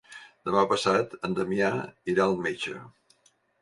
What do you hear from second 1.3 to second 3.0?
Damià irà al metge.